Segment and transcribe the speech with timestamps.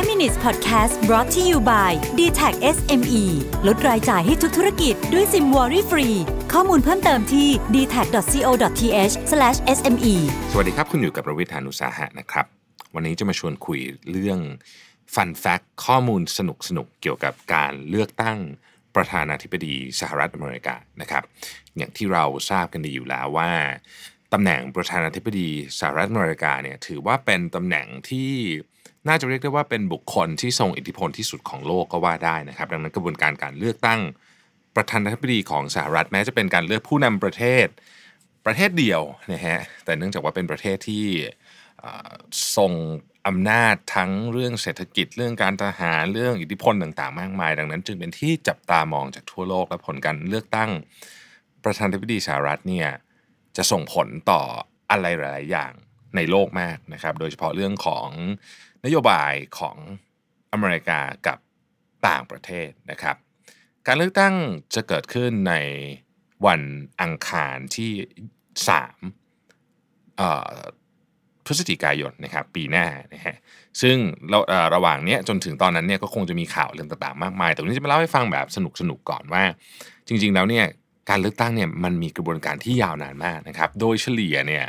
[0.00, 3.24] 5 minutes podcast brought to you by d t a c SME
[3.66, 6.08] ลดรายจ่ายให้ทุกธุรกิจด้วยซิมวอรี่ฟรี
[6.52, 9.14] ข้อมูลเพิ่มเติมที่ d t a c c o t h
[9.76, 10.14] s m e
[10.52, 12.46] สวัสดีครับ คุณอยู่กับประวิทยานุสาหะนะครับ
[12.94, 14.38] วันนี้จะมาชวนคุยเรื่อง
[15.14, 18.38] ฟันแฟกข้อมูลสนุกสนุกๆเกี่ยวกับการเลือกตั้ง
[18.96, 21.24] ประธานาธิบดีสหรัฐอเมริกานะครับ
[21.76, 23.50] อย่างที่เราทราบกันดีอยู่แล้วว่า
[24.32, 25.48] ตำแหน่งประธานาธิบดี
[25.78, 28.32] สหรัฐอเมริกาเนี่ยถือว่าเป็นตำแหน่งที่
[29.08, 34.00] น่าจะเรียกได้ว่าเป็นบุคคลที่ทรงอิทธิพลที่สุดของโลกก็ว่าได้นะครับ ดังนั้นกระบวนการการเลือกตั้ง
[34.76, 37.66] ประธานาธิบดีของสหรัฐแม้จะเป็นการเลือกผู้นำประเทศ
[38.46, 41.04] ประเทศเดียวนะฮะแต่เนื่องจากว่าเป็นประเทศที่
[41.80, 42.12] เอ่อ
[42.56, 42.72] ทรง
[43.26, 50.70] อำนาจทั้งเรื่องเศรษฐกิจเรื่องการทหารเรื่องอิทธิพลต่างๆ มากมาย ดังนั้น จึงเป็นที่จับตามองจากทั่วโลกและผลการเลือกตั้ง
[51.64, 52.88] ประธานาธิบดีสหรัฐเนี่ย
[53.56, 54.40] จะส่งผลต่อ
[54.90, 55.72] อะไรหลาย ๆ อย่าง
[56.16, 58.08] ในโลกมากนะครับ โดยเฉพาะเรื่องของ
[58.84, 59.76] นโยบายของ
[60.52, 61.38] อเมริกากับ
[62.08, 63.16] ต่างประเทศนะครับ
[63.86, 64.34] การเลือกตั้ง
[64.74, 65.54] จะเกิดขึ้นใน
[66.46, 66.60] วัน
[67.00, 67.92] อังคารที่
[69.48, 73.36] 3พฤศจิกายนนะครับปีหน้านะฮะ
[73.80, 73.96] ซึ่ง
[74.30, 74.38] เรา
[74.74, 78.58] ระหว่างนี้จนถึงตอนนั้นเนี่ยก็คงจะมีข่าวเรื่องต่างๆ มากมาย แต่วันนี้จะมาเล่าให้ฟังแบบส
[78.90, 79.44] นุกๆก่อนว่า
[80.08, 80.64] จริง ๆ แล้วเนี่ย
[81.10, 84.64] การเลือกตั้งเนี่ยมันมีกระบวนการที่ยาวนานมากนะครับ โดยเฉลี่ยเนี่ย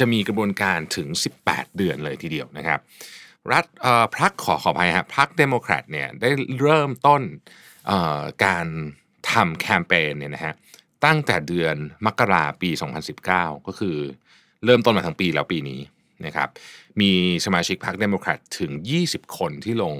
[0.00, 1.08] จะมีกระบวนการถึง
[1.42, 2.80] 18 เดือนเลยทีเดียวนะครับ
[3.52, 3.66] รัฐ
[4.14, 7.22] พรรคขอขออภัยฮะพรรคเดโมแครตเนี่ยได้เริ่มต้น
[8.44, 8.66] การ
[9.30, 10.54] ทำแคมเปญเนี่ยนะฮะ
[11.04, 11.76] ตั้งแต่เดือน
[12.06, 12.70] มกราปี
[13.18, 13.96] 2019 ก็คือ
[14.64, 15.80] เริ่มต้นมาทั้งปีแล้วปีนี้
[16.26, 16.48] นะครับ
[17.00, 17.12] มี
[17.44, 18.70] สมาชิกพรรคเดโมแครตถึง
[19.04, 19.94] 20 คนที่ลง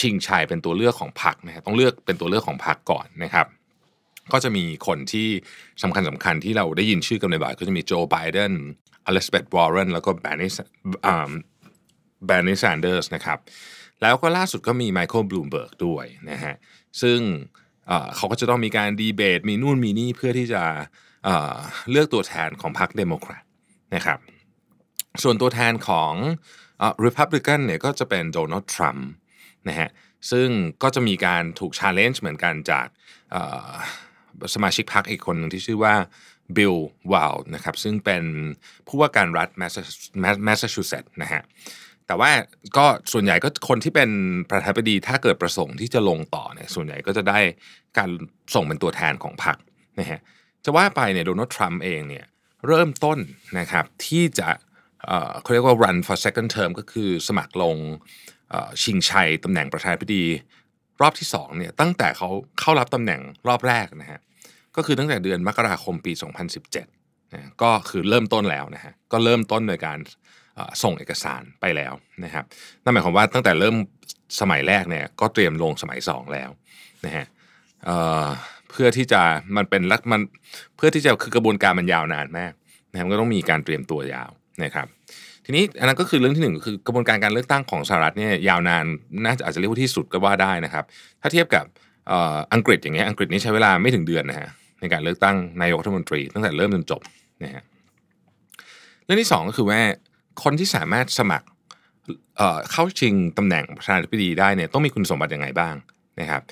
[0.00, 3.46] ชิงชัยเป็นตัวเลือกของพรรคนะฮะต้องเลือกเป็นตัวเลือกของพรรคก่อนนะครับ
[4.32, 5.28] ก็จะมีคนที่
[5.82, 8.52] สำคัญสำคัญที่เราได้ยินชื่อกันบ่อยๆก็จะมีโจไบเดน
[9.06, 10.50] อลิซาเบธวอร์เรนแล้วก็เบอร์นี่
[12.26, 13.38] เบอร์นี่แซนเดอร์สนะครับ
[14.02, 16.54] แล้วก็ล่าสุดก็มีไมเคิลบลูมเบิร์กด้วยนะฮะ
[17.02, 17.18] ซึ่ง
[18.16, 20.62] เขาก็จะต้องมีการดีเบต มีนู่นมีนี่เพื่อที่จะ
[21.90, 23.44] เลือกตัวแทนของพรรคเดโมแครต
[23.94, 24.18] นะครับ
[25.22, 26.12] ส่วนตัวแทนของ
[26.78, 29.08] เอ่อ Republican เนี่ยก็จะเป็นโดนัลด์ทรัมป์
[29.68, 29.90] นะฮะ
[30.30, 30.48] ซึ่ง
[30.82, 32.86] ก็จะมีการถูก challenge เหมือนกันจาก
[34.54, 35.94] สมาชิกพรรคอีกคนหนึ่งที่ชื่อว่า
[36.56, 36.74] บิล
[37.12, 38.24] วาลนะครับซึ่งเป็น
[38.86, 41.42] ผู้ว่าการรัฐแมสซาชูเซตส์นะฮะ
[42.06, 42.30] แต่ว่า
[42.76, 44.10] ก็ส่วนใหญ่ก็คนที่เป็น
[44.50, 47.38] ประธานาธิบดีถ้าเกิดประสงค์ที่จะลงต่อเนี่ยส่วนใหญ่ก็จะได้
[47.98, 48.10] การ
[48.54, 49.56] ส่งเป็นตัวแทนของพรรค
[50.00, 50.20] นะฮะ
[50.64, 52.26] จะว่าไปเนี่ยโดนัลด์ทรัมป์เองเนี่ย
[52.66, 53.18] เริ่มต้น
[53.58, 54.48] นะครับที่จะ
[55.06, 57.76] เอ่อเขาเรียกว่า run for second term ก็คือสมัครลง
[58.82, 60.24] ชิงชัยตำแหน่งประธานาธิบดี
[61.02, 62.28] รอบที่2เนี่ยตั้งแต่เขา
[62.60, 64.20] เข้ารับตำแหน่งรอบแรกนะฮะ
[64.76, 66.12] ก็คือตั้งแต่เดือนมกราคมปี
[66.72, 69.98] 2017นะก็คือเริ่มต้นแล้วนะฮะก็เริ่มต้นโดยการ
[70.82, 71.92] ส่งเอกสารไปแล้ว
[72.24, 72.44] นะครับ
[72.82, 73.76] นั่นหมายความว่าตั้งแต่เริ่ม
[74.40, 76.50] สมัยแรกเนี่ยก็เตรียมลงสมัย 2 แล้ว
[77.04, 77.26] นะฮะ
[77.84, 79.22] เเพื่อที่จะ
[79.56, 80.20] มันเป็นลักมัน
[80.76, 82.52] เพื่อที่จะคือกระบวนการมันยาวนานมาก
[82.90, 84.30] นะครับก็ต้องมีการเตรียมตัวยาว
[84.64, 84.86] นะครับ
[85.48, 88.84] ทีนี้อันนั้นก็คือเรื่องที่หนึ่งคือกระบวนการการเลือกตั้งของสหรัฐเนี่ยยาวนาน
[89.24, 90.84] น่าจะอาจจะเรียกว่าที่สุดก็ว่าได้นะครับ
[91.20, 91.64] ถ้าเทียบกับ
[92.54, 94.48] อังกฤษอย่างเงี้ยอังกฤษนี่ใช้เวลาไม่ถึงเดือนนะฮะ
[94.80, 97.00] ในการเลือกตั้งนายกรัฐมนตรี ตั้งแต่เริ่มจนจบ
[97.42, 97.62] นะฮะ
[99.04, 99.80] เรื่องที่สองก็คือว่า
[100.42, 101.46] คนที่สามารถสมัคร
[102.72, 105.74] เข้าชิงตำแหน่งประธานาธิบดีได้เนี่ยต้องมีคุณสมบัติยังไงบ้าง
[106.20, 106.42] นะครับ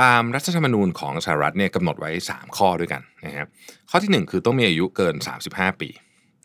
[0.00, 3.46] ตามรัฐธรรมนูญของสหรัฐเนี่ยกำหนดไว้ 3 ข้อด้วยกันนะครับ
[3.90, 5.14] ข้อทีหนึ่1 คือต้องมีอายุเกิน
[5.48, 5.88] 35 ปี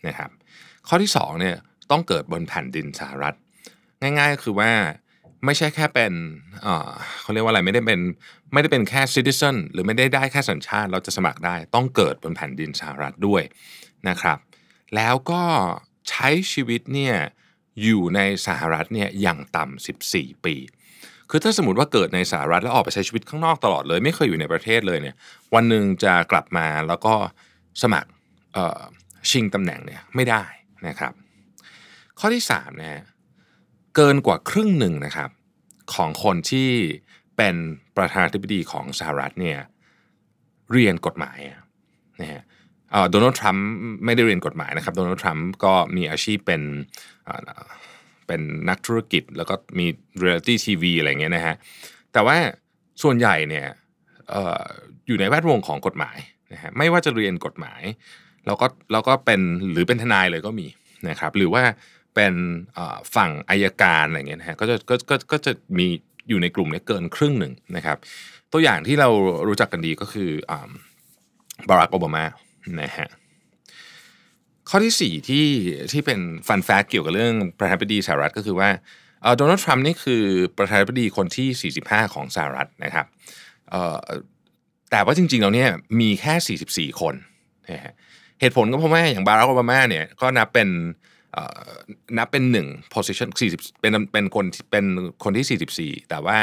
[0.08, 0.30] นะครับ
[0.88, 1.56] ข้อที่2เนี่ย
[1.92, 3.36] ต้องเกิดบนแผ่นดินสหรัฐ
[4.02, 4.72] ง่ายๆก็คือว่า
[5.46, 6.14] ไม่ใช่แค่เป็น
[7.22, 8.00] เขาเรียกว่าอะไรไม่ได้เป็น
[8.54, 13.44] ไม่ได้เป็นแค่ citizen หรือไม่ได้ได้แค่สัญชาติเราจะสมัครได้ ต้องเกิดบนแผ่นดินสหรัฐด้วย
[14.10, 14.38] นะครับ
[14.96, 15.44] แล้วก็
[16.10, 17.16] ใช้ชีวิตเนี่ย
[17.84, 20.56] อยู่ในสหรัฐเนี่ยอย่างต่ำ14 ปี
[21.30, 25.16] คือถ้าสมมติว่าเกิดในสหรัฐแล้วออกไปใช้ชีวิตข้างนอกตลอดเลย ไม่เคยอยู่ในประเทศเลยเนี่ย
[25.56, 27.14] วันหนึ่งจะกลับมาแล้วก็
[27.82, 28.10] สมัคร
[29.32, 30.44] ชิงตำแหน่งเนี่ยไม่ได้
[30.88, 31.14] นะครับ
[32.20, 33.04] ข้อที่3นะ
[33.96, 35.30] เกินกว่าครึ่งหนึ่งนะครับ
[35.94, 36.70] ของคนที่
[37.38, 37.56] เป็น
[37.98, 39.60] ประธานาธิบดีของสหรัฐเนี่ย
[40.72, 41.40] เรียนกฎหมาย
[42.22, 42.42] นะฮะ
[43.12, 43.66] โดนัลด์ทรัมป์
[44.06, 46.62] ไม่ได้เรียนกฎหมายนะครับโดนัลด์ทรัมป์ก็มีอาชีพเป็น
[48.28, 49.86] เป็นนักธุรกิจแล้วก็มี
[50.20, 51.56] reality TV อะไรเงี้ยนะฮะ
[52.14, 52.38] แต่ว่า
[53.04, 53.68] ส่วนใหญ่เนี่ย
[54.30, 54.64] เอ่อ
[55.08, 56.18] อยู่ในแวดวงของกฎหมาย
[56.54, 57.82] นะฮะไม่ว่าจะเรียนกฎหมาย
[58.46, 59.42] แล้วก็แล้วก็เป็น
[59.72, 60.68] หรือเป็นทนายเลยก็มี
[61.10, 61.64] นะครับหรือว่า
[62.16, 62.34] เป็น
[63.16, 65.88] ฝั่งอัยการอะไรเงี้ยนะฮะก็จะก็ก็ก็จะมี
[66.30, 67.98] อยู่ในกลุ่มเนี้เกินครึ่งหนึ่งนะครับ
[68.52, 69.10] ตัวอย่างที่เรา
[69.48, 70.30] รู้จักกันดีก็คือ
[71.70, 72.24] บารักโอบามา
[72.82, 73.08] นะฮะ
[74.70, 75.48] ข้อที่สี่ที่
[75.92, 78.70] ที่เป็นฟันแฟกเกี่ยวกับเรื่องประธานาธิบดีสหรัฐก็คือว่า
[79.38, 80.24] โดนัลด์ทรัมป์นี่คือ
[80.58, 83.06] ประธานาธิบดีคนที่ 45 ของสหรัฐนะครับ
[84.92, 85.70] แต่ว่าจริงๆแล้วเนี่ย
[86.00, 87.16] มีแค่ 44 คน
[87.70, 87.94] นะฮะ
[88.40, 90.70] เหตุผลก็เพราะว่าอย่างบารักโอบามาเนี่ยก็นับเป็น
[92.18, 94.86] นับเป็นหนึ่ง position 40เป็นเป็นคนเป็น
[95.24, 96.38] คนที่ 44 แต่ว่า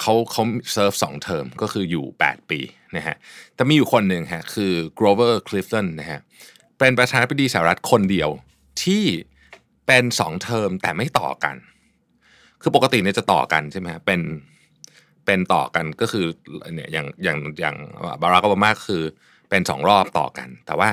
[0.00, 0.42] เขาเขา
[0.72, 2.60] เซิร์ฟสองเทอมก็คืออยู่ 8 ปี
[2.96, 3.16] นะฮะ
[3.54, 6.20] แต่มีอยู่คนหนึ่งฮะคือ Grover Cleveland นะฮะ
[6.78, 8.30] เป็นประธานาธิบดีสหรัฐคนเดียว
[8.82, 9.04] ที่
[9.86, 11.56] เป็นสองเทอมแต่ไม่ต่อกัน
[12.62, 14.20] คือปกติเนี่ยจะต่อกันใช่ไหมฮะเป็น
[15.26, 16.26] เป็นต่อกันก็คือ
[16.74, 17.76] เนี่ยอย่างอย่างอย่าง
[18.22, 19.02] บารักโอบามาคือ
[19.50, 20.90] เป็นสองรอบต่อกัน แต่ว่า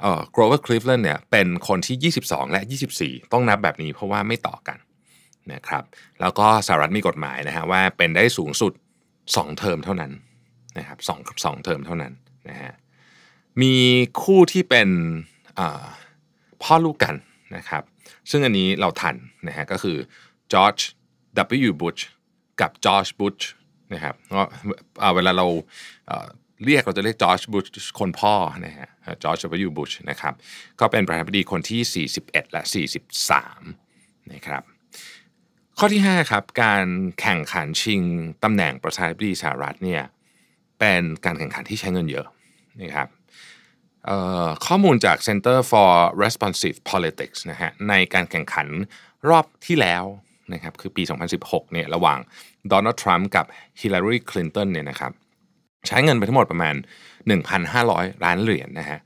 [0.00, 2.60] เอ่อ Grover Cleveland เนี่ยเป็นคนที่ 22 และ
[2.96, 4.78] 24 ต้องนับแบบนี้เพราะว่าไม่ต่อกัน
[5.52, 5.84] นะครับ
[6.20, 8.72] แล้วก็สหรัฐมีกฎหมายนะฮะว่าเป็นได้สูงสุด
[9.14, 10.12] 2 เทอมเท่านั้น
[10.78, 12.12] นะครับสองสองเทอมเท่านั้น
[12.48, 12.72] นะฮะ
[13.62, 13.74] มี
[14.22, 14.88] คู่ที่เป็น
[16.62, 17.14] พ่อลูกกัน
[17.56, 17.82] นะครับ
[18.30, 19.16] ซึ่งอันนี้เราทัน
[19.46, 19.96] นะฮะก็คือ
[20.52, 20.76] จอร์จ
[21.68, 21.72] W.
[21.80, 22.02] Bush
[22.60, 23.38] กับจอร์จ บุช
[23.94, 24.42] นะครับก็
[25.14, 25.46] เวลาเรา
[26.64, 27.66] เรียกเราจะเรียกจอร์จบุช
[27.98, 28.34] คนพ่อ
[28.66, 28.88] นะฮะ
[29.22, 29.70] จอร์จ W.
[29.76, 30.34] Bush นะครับ
[30.80, 32.62] ก็เป็นประธานาธิบดีคนที่ 41 และ
[33.46, 34.62] 43นะครับ
[35.78, 36.86] ข้อที่5ครับการ
[37.20, 38.02] แข่งขันชิง
[38.42, 40.02] ตำแหน่งประธานาธิบดีสหรัฐเนี่ย
[40.78, 42.26] เป็นการแข่งขันที่ใช้เงินเยอะ
[42.82, 43.08] นะครับ
[44.66, 48.68] ข้อมูลจาก Center for Responsive Politics นะฮะในการแข่งขัน
[49.28, 50.04] รอบที่แล้ว
[50.52, 51.02] นะครับคือปี
[51.38, 52.18] 2016เนี่ยระหว่าง
[52.68, 53.46] โดนัลด์ทรัมป์กับ
[53.80, 55.12] ฮิลลารีคลินตันเนี่ยนะครับ
[55.86, 56.74] ใช้เงินไปทั้งหมดประมาณ
[57.48, 58.98] 1,500 ล้านเหรียญนะฮะ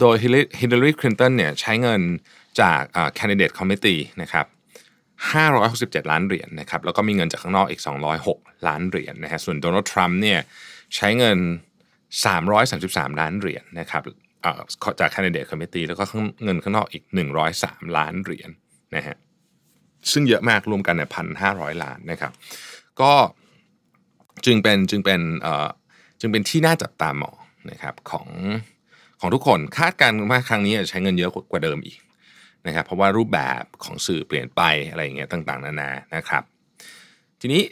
[0.00, 0.28] โดยฮิ
[0.66, 2.00] ลลารีคลินตันเนี่ยใช้เงิน
[2.60, 4.46] จากอ่า candidate committee นะครับ
[5.48, 7.82] 567 ล้านเหรียญนะครับแล้วก็มีเงินจากข้างนอกอีก
[8.24, 10.40] 206 ล้านเหรียญนะฮะส่วนโดนัลด์ทรัมป์เนี่ย
[10.96, 11.38] ใช้เงิน
[12.08, 14.02] 333 ล้านเหรียญนะครับ
[15.00, 16.04] จาก candidate committee แล้วก็
[16.44, 17.04] เงินข้างนอกอีก
[17.50, 18.50] 103 ล้านเหรียญ
[18.96, 19.16] นะฮะ
[20.12, 22.32] ซึ่งเยอะมากรวมกันเนี่ยพันห้าร้อยล้านนะครับ
[23.00, 23.12] ก็
[24.46, 25.48] จึงเป็นจึงเป็นอ
[26.20, 27.36] จึงเป็นที่น่าจับตามอง
[27.70, 28.28] นะครับของ
[29.20, 31.98] ของทุกคนคาดการณ์ว่าครั้งนี้จะใช้เงินเยอะกว่าเดิมอีก
[32.66, 36.42] นะครับเพราะว่ารูปแบบของสื่อเปลี่ยนไปอะไรอย่างเงี้ยต่างๆ นานานะครับ
[37.40, 37.62] ทีนี้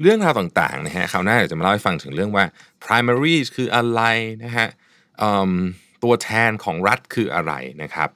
[0.00, 2.44] เรื่องราวต่างๆนะฮะคราวหน้าเดี๋ยวจะมาเล่าให้ฟังถึงเรื่องว่า
[2.84, 4.02] primaries คืออะไร
[4.44, 4.68] นะฮะ
[6.02, 7.52] ตัวแทนของรัฐคืออะไร
[7.82, 8.10] นะครับ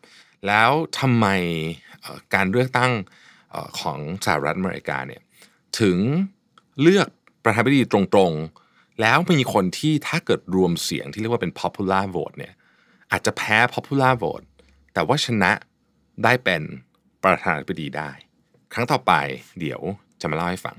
[0.46, 1.26] แล้วทำไม
[2.34, 2.92] การเลือกตั้ง
[3.80, 5.22] ของสหรัฐอเมริกาเนี่ย
[5.80, 5.98] ถึง
[6.82, 7.08] เลือก
[7.44, 8.65] ประธานาธิบดีตรงๆ
[9.00, 12.54] แล้วมีคนที่ถ้าเกิดรวมเสียงที่เรียกว่าเป็น popular vote เนี่ย
[13.12, 14.46] อาจจะแพ้ popular vote
[14.94, 15.52] แต่ว่าชนะ
[16.24, 16.62] ได้เป็น
[17.24, 18.10] ประธานาธิบดีได้
[18.72, 19.12] ครั้งต่อไป
[19.60, 19.80] เดี๋ยว
[20.20, 20.76] จะมาเล่าให้ฟัง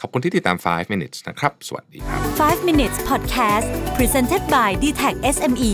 [0.00, 3.66] ขอบคุณที่ติดตาม 5 minutes นะครับ สวัสดีครับ 5 minutes podcast
[3.96, 5.72] presented by d t e c h SME